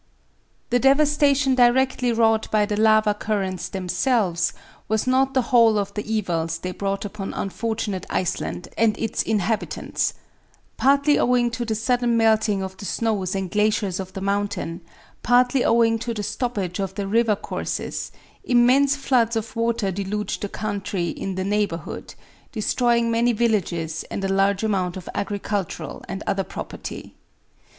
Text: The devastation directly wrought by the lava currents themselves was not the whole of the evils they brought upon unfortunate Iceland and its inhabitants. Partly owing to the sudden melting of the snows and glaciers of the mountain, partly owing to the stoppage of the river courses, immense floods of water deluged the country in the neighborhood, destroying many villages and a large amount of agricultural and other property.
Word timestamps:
The 0.71 0.79
devastation 0.79 1.53
directly 1.53 2.11
wrought 2.11 2.49
by 2.49 2.65
the 2.65 2.75
lava 2.75 3.13
currents 3.13 3.69
themselves 3.69 4.51
was 4.87 5.05
not 5.05 5.35
the 5.35 5.43
whole 5.53 5.77
of 5.77 5.93
the 5.93 6.03
evils 6.11 6.57
they 6.57 6.71
brought 6.71 7.05
upon 7.05 7.35
unfortunate 7.35 8.07
Iceland 8.09 8.67
and 8.79 8.97
its 8.97 9.21
inhabitants. 9.21 10.15
Partly 10.75 11.19
owing 11.19 11.51
to 11.51 11.65
the 11.65 11.75
sudden 11.75 12.17
melting 12.17 12.63
of 12.63 12.75
the 12.77 12.85
snows 12.85 13.35
and 13.35 13.51
glaciers 13.51 13.99
of 13.99 14.13
the 14.13 14.21
mountain, 14.21 14.81
partly 15.21 15.63
owing 15.63 15.99
to 15.99 16.15
the 16.15 16.23
stoppage 16.23 16.79
of 16.79 16.95
the 16.95 17.05
river 17.05 17.35
courses, 17.35 18.11
immense 18.43 18.95
floods 18.95 19.35
of 19.35 19.55
water 19.55 19.91
deluged 19.91 20.41
the 20.41 20.49
country 20.49 21.09
in 21.09 21.35
the 21.35 21.43
neighborhood, 21.43 22.15
destroying 22.51 23.11
many 23.11 23.33
villages 23.33 24.03
and 24.09 24.25
a 24.25 24.33
large 24.33 24.63
amount 24.63 24.97
of 24.97 25.07
agricultural 25.13 26.03
and 26.09 26.23
other 26.25 26.43
property. 26.43 27.13